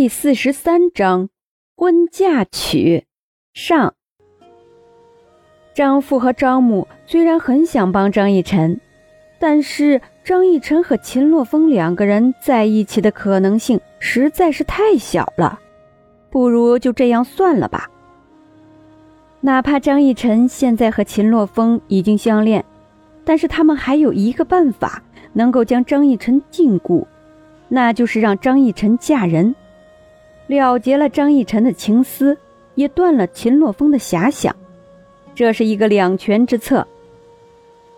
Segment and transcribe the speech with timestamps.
[0.00, 1.28] 第四十三章
[1.76, 3.04] 婚嫁娶
[3.52, 3.94] 上。
[5.74, 8.80] 张父和张母虽然很想帮张逸晨，
[9.40, 15.58] 但是张逸晨和秦洛风两个人在一起的可能性实在是太小了，
[16.30, 17.90] 不如就这样算了吧。
[19.40, 22.64] 哪怕张逸晨现在和秦洛风已经相恋，
[23.24, 27.04] 但是他们还有一个办法能够将张逸晨禁锢，
[27.66, 29.52] 那就是让张逸晨嫁人。
[30.48, 32.36] 了结了张逸晨的情丝，
[32.74, 34.56] 也断了秦洛风的遐想，
[35.34, 36.84] 这是一个两全之策。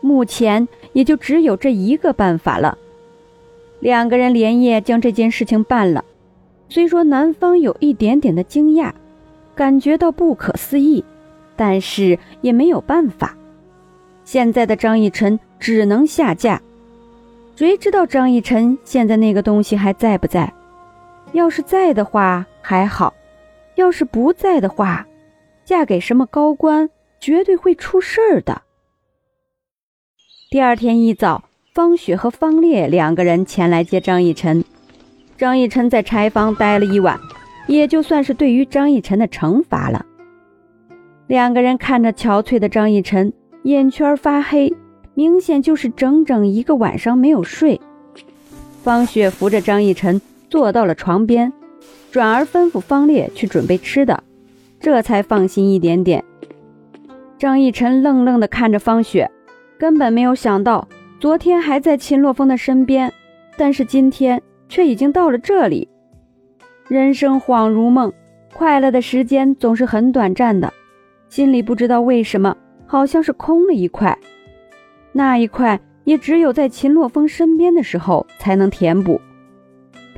[0.00, 2.76] 目前也就只有这一个办法了。
[3.80, 6.04] 两个人连夜将这件事情办了，
[6.68, 8.92] 虽说男方有一点点的惊讶，
[9.54, 11.04] 感觉到不可思议，
[11.54, 13.36] 但是也没有办法。
[14.24, 16.60] 现在的张逸晨只能下嫁，
[17.56, 20.52] 谁知道张逸晨现在那个东西还在不在？
[21.32, 23.14] 要是在的话还好，
[23.74, 25.06] 要是不在的话，
[25.64, 26.88] 嫁给什么高官
[27.20, 28.62] 绝对会出事儿的。
[30.50, 31.44] 第二天一早，
[31.74, 34.64] 方雪和方烈两个人前来接张逸晨。
[35.36, 37.20] 张逸晨在柴房待了一晚，
[37.66, 40.04] 也就算是对于张逸晨的惩罚了。
[41.26, 43.32] 两个人看着憔悴的张逸晨，
[43.64, 44.74] 眼圈发黑，
[45.14, 47.78] 明显就是整整一个晚上没有睡。
[48.82, 50.20] 方雪扶着张逸晨。
[50.48, 51.52] 坐到了床边，
[52.10, 54.22] 转而吩咐方烈去准备吃的，
[54.80, 56.24] 这才放心一点点。
[57.38, 59.30] 张逸晨愣愣地看着方雪，
[59.78, 60.88] 根本没有想到
[61.20, 63.12] 昨天还在秦洛风的身边，
[63.56, 65.88] 但是今天却已经到了这里。
[66.88, 68.12] 人生恍如梦，
[68.54, 70.72] 快乐的时间总是很短暂的，
[71.28, 74.18] 心里不知道为什么好像是空了一块，
[75.12, 79.20] 那一块也只有在秦洛风身边的时候才能填补。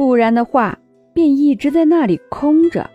[0.00, 0.78] 不然的话，
[1.12, 2.88] 便一直在那里空着，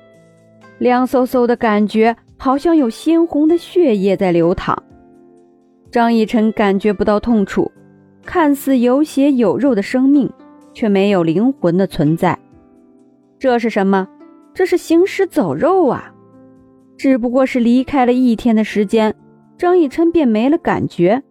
[0.80, 4.75] 凉飕飕的感觉，好像有鲜红的血液在流淌。
[5.92, 7.71] 张逸晨感觉不到痛楚，
[8.23, 10.27] 看似有血有肉的生命，
[10.73, 12.36] 却没有灵魂的存在。
[13.37, 14.08] 这是什么？
[14.52, 16.11] 这是行尸走肉啊！
[16.98, 19.14] 只不过是离开了一天的时间，
[19.60, 21.22] 张逸晨便没了感觉，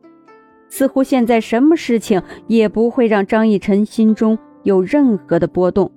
[0.68, 4.38] 似乎现在什么事情也不会让张逸晨心中。
[4.64, 5.90] 有任何的波动，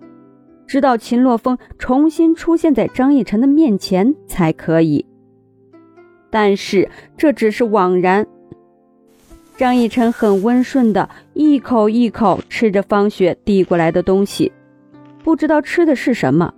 [0.68, 5.06] 直到秦洛风重新出现在张逸晨的面前才可以。
[6.30, 8.28] 但是这只是枉然。
[9.56, 14.52] 张逸晨很温顺的一口一口吃着方雪递过来的东西，
[15.24, 16.54] 不知道吃的是什么，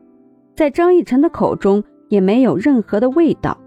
[0.55, 3.57] 在张逸晨的口中也没有任何的味道。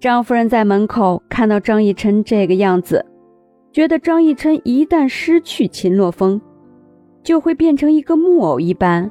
[0.00, 3.06] 张夫人在门口看到张逸晨这个样子，
[3.70, 6.40] 觉得张逸晨一旦失去秦洛风。
[7.22, 9.10] 就会变成一个木偶一般，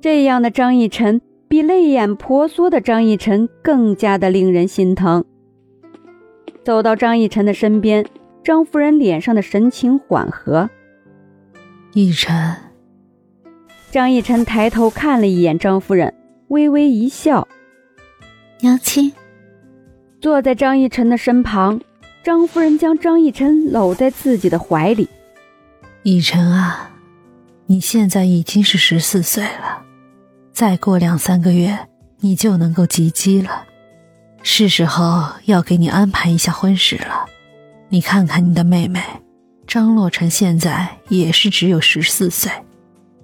[0.00, 5.24] 这样的张逸晨比泪眼婆娑的张逸晨更加的令人心疼。
[6.64, 8.04] 走到张逸晨的身边，
[8.42, 10.68] 张夫人脸上的神情缓和。
[11.92, 12.56] 逸晨，
[13.90, 16.12] 张逸晨抬头看了一眼张夫人，
[16.48, 17.46] 微微一笑。
[18.60, 19.12] 娘亲，
[20.20, 21.80] 坐在张逸晨的身旁，
[22.24, 25.08] 张夫人将张逸晨搂在自己的怀里。
[26.02, 26.95] 逸晨啊。
[27.68, 29.82] 你现在已经是十四岁了，
[30.52, 31.76] 再过两三个月，
[32.20, 33.64] 你就能够及笄了，
[34.42, 37.26] 是时候要给你安排一下婚事了。
[37.88, 39.02] 你看看你的妹妹
[39.66, 42.52] 张洛尘，现在也是只有十四岁，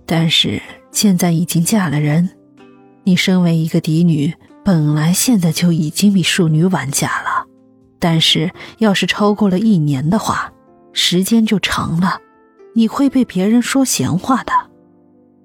[0.04, 0.60] 但是
[0.91, 2.28] 现在已经嫁了人。
[3.04, 7.47] 你身为一个嫡女，本来现在就已经比庶女晚嫁了，
[8.00, 10.52] 但是要是超过了一年的话，
[10.92, 12.19] 时间就长了。
[12.74, 14.52] 你会被别人说闲话的。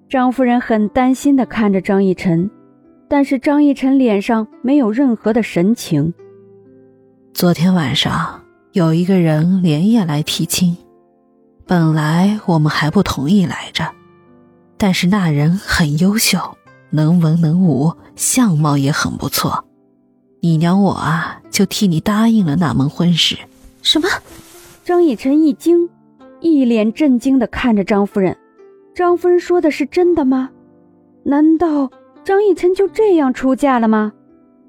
[0.09, 2.49] 张夫人很担心的看着张逸晨，
[3.09, 6.13] 但是张逸晨脸上没有任何的神情。
[7.33, 10.77] 昨天晚上有一个人连夜来提亲，
[11.65, 13.85] 本来我们还不同意来着，
[14.77, 16.39] 但是那人很优秀，
[16.89, 19.65] 能文能武，相貌也很不错，
[20.41, 23.37] 你娘我啊就替你答应了那门婚事。
[23.81, 24.07] 什么？
[24.85, 25.89] 张逸晨一惊。
[26.39, 28.37] 一脸震惊地看着张夫人，
[28.93, 30.49] 张夫人说的是真的吗？
[31.23, 31.89] 难道
[32.23, 34.13] 张逸晨就这样出嫁了吗？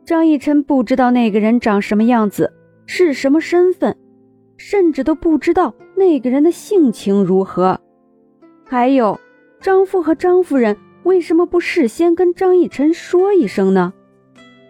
[0.04, 2.52] 张逸晨不知道那个人长什么样子，
[2.86, 3.96] 是什么身份，
[4.56, 7.78] 甚至都不知道那个人的性情如何。
[8.64, 9.20] 还有，
[9.60, 13.92] 张父和张夫人为什么不事先跟张逸晨说一声呢？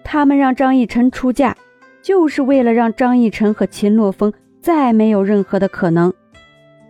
[0.02, 1.56] 他们让张逸晨出嫁，
[2.02, 6.12] 就是为了让张逸晨和秦洛风再没有任何的可能。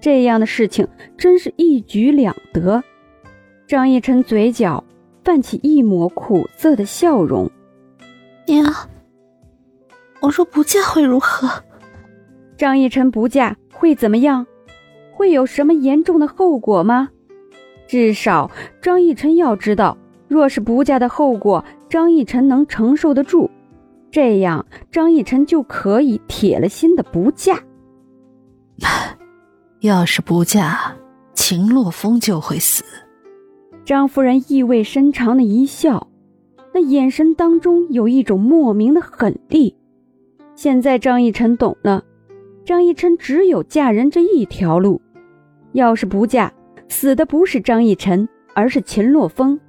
[0.01, 0.87] 这样的事情
[1.17, 2.83] 真是一举两得。
[3.67, 4.85] 张逸晨嘴角
[5.25, 7.51] 泛起一抹苦涩的笑容。
[8.47, 8.73] 娘，
[10.21, 11.63] 我若不嫁会如何？
[12.57, 14.47] 张逸晨不嫁会怎么样？
[15.13, 17.11] 会有什么严重的后果吗？
[17.87, 19.99] 至少张逸晨要知道，
[20.29, 23.51] 若是不嫁的后果，张逸晨能承受得住。
[24.11, 27.59] 这样，张逸晨就可以铁了心的不嫁。
[29.81, 30.77] 要是不嫁，
[31.35, 32.83] 秦洛风就会死。
[33.85, 36.09] 张夫人意味深长的一笑，
[36.75, 39.77] 那眼神当中有一种莫名的狠厉。
[40.57, 42.03] 现在张逸晨懂了，
[42.65, 45.01] 张逸晨只有嫁人这一条路。
[45.73, 46.53] 要是不嫁，
[46.89, 49.61] 死的不是张逸晨，而是秦洛风。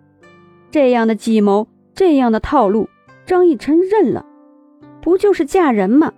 [0.72, 2.90] 这样的计谋，这样的套路，
[3.28, 4.26] 张逸晨认了。
[5.02, 6.12] 不就是嫁人吗？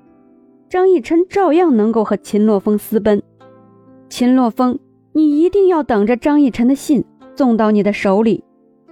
[0.69, 3.21] 张逸晨照样能够和秦洛风私奔。
[4.11, 4.77] 秦洛风，
[5.13, 8.43] 你一定要等着张逸晨的信送到你的手里，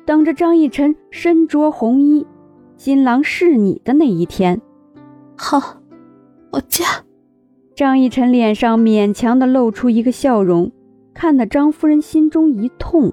[0.06, 2.26] 等着张逸晨身着红衣，
[2.78, 4.62] 新郎是你的那一天。
[5.36, 5.82] 好，
[6.54, 6.86] 我嫁。
[7.76, 10.72] 张逸晨脸上勉强的露出一个笑容，
[11.14, 13.12] 看得张夫人心中一痛，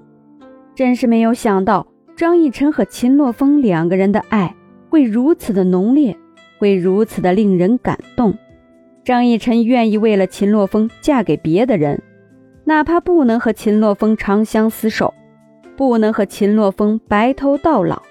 [0.73, 4.55] 真是没有想到张逸晨和秦洛风两个人的爱
[4.89, 6.17] 会如此的浓烈。
[6.57, 8.33] 会如此的令人感动，
[9.07, 12.03] 张逸晨愿意为了秦洛风嫁给别的人，
[12.65, 15.13] 哪怕不能和秦洛风长相厮守，
[15.77, 18.01] 不能和秦洛风白头到老，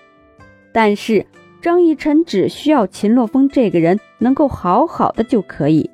[0.72, 1.26] 但是
[1.60, 5.90] 张逸晨只需要秦洛风这个人能够好好的就可以，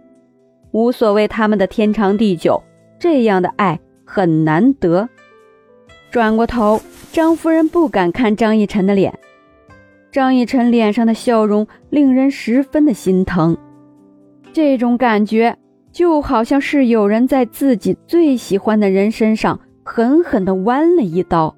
[0.70, 2.62] 无所谓他们的天长地久，
[3.00, 5.08] 这样的爱很难得。
[6.12, 9.12] 转过头，张夫人不敢看张逸晨的脸。
[10.12, 13.58] 张逸晨脸上的笑容令人十分的心疼，
[14.52, 15.56] 这种感觉
[15.90, 21.56] 就好像是有人在自己最喜欢的人身上狠狠地剜了一刀，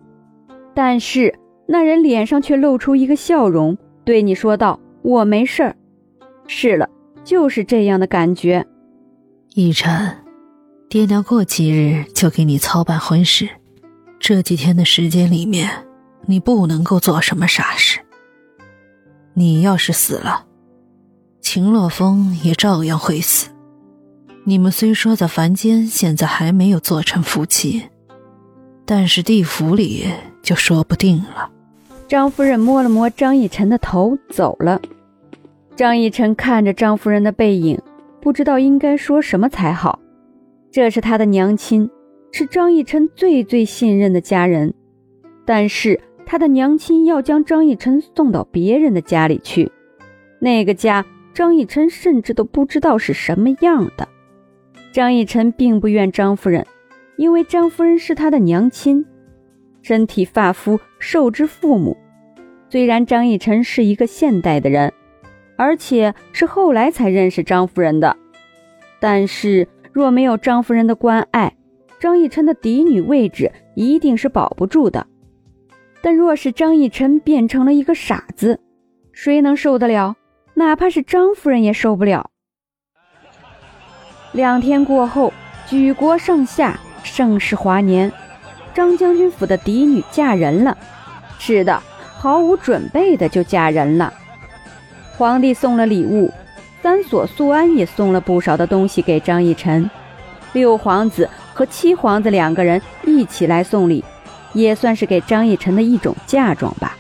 [0.75, 1.35] 但是
[1.67, 5.77] 那人脸上却露出一个笑容，对你说道：“我没事儿。”
[6.47, 6.89] 是了，
[7.25, 8.65] 就是这样的感觉。
[9.55, 10.17] 逸晨，
[10.89, 13.49] 爹娘过几日就给你操办婚事，
[14.19, 15.71] 这几天的时间里面，
[16.27, 18.01] 你不能够做什么傻事。
[19.33, 20.47] 你要是死了，
[21.45, 23.51] 秦洛风也照样会死。
[24.45, 27.83] 你们虽说在凡间现在还没有做成夫妻，
[28.87, 30.07] 但是地府里
[30.43, 31.51] 就说不定了。
[32.09, 34.81] 张夫人摸了摸张逸晨的头，走了。
[35.77, 37.79] 张逸晨看着张夫人的背影，
[38.23, 40.01] 不知道应该说什么才好。
[40.73, 41.89] 这是他的娘亲，
[42.33, 44.73] 是张逸晨最最信任的家人，
[45.45, 46.01] 但是。
[46.27, 49.71] 他的娘亲要将张逸晨送到别人的家里去，
[50.41, 51.05] 那个家
[51.35, 54.09] 张逸晨甚至都不知道是什么样的。
[54.93, 56.65] 张逸晨并不怨张夫人，
[57.17, 59.05] 因为张夫人是他的娘亲，
[59.83, 61.97] 身体发肤受之父母。
[62.71, 64.93] 虽然张逸晨是一个现代的人，
[65.57, 68.17] 而且是后来才认识张夫人的，
[69.01, 71.57] 但是若没有张夫人的关爱，
[71.99, 75.07] 张逸晨的嫡女位置一定是保不住的。
[76.01, 78.61] 但若是张逸晨变成了一个傻子，
[79.13, 80.17] 谁能受得了？
[80.55, 82.31] 哪怕是张夫人也受不了。
[84.33, 85.33] 两天过后，
[85.67, 88.13] 举国上下盛世华年，
[88.73, 90.77] 张将军府的嫡女嫁人了。
[91.39, 91.83] 是的，
[92.19, 94.13] 毫无准备的就嫁人了。
[95.17, 96.33] 皇帝送了礼物，
[96.83, 99.89] 三所素安也送了不少的东西给张逸晨。
[100.53, 104.05] 六皇子和七皇子两个人一起来送礼。
[104.55, 106.97] 也算是给张逸晨的一种嫁妆吧。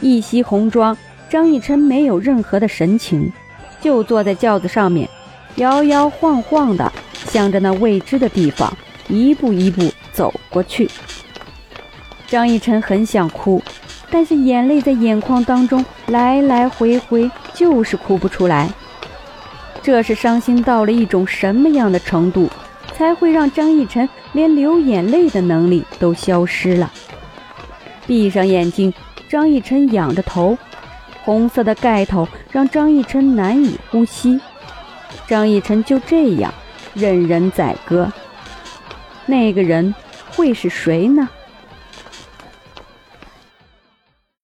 [0.00, 0.96] 一袭红装，
[1.32, 3.32] 张逸晨没有任何的神情，
[3.80, 5.08] 就坐在轿子上面，
[5.54, 6.92] 摇摇晃晃的
[7.24, 8.70] 向着那未知的地方
[9.08, 10.90] 一步一步走过去。
[12.26, 13.62] 张逸晨很想哭，
[14.10, 18.68] 但是眼泪在眼眶当中来来回回，就是哭不出来。
[19.82, 22.46] 这是伤心到了一种什么样的程度？
[22.92, 26.92] 才会让张逸晨连流眼泪的能力都消失了。
[28.06, 28.92] 闭上眼睛，
[29.30, 30.58] 张逸晨仰着头，
[31.24, 34.40] 红色的盖头让张逸晨难以呼吸。
[35.28, 36.52] 张逸晨就这样
[36.94, 38.10] 任人宰割，
[39.26, 39.94] 那个人
[40.30, 41.28] 会是谁呢？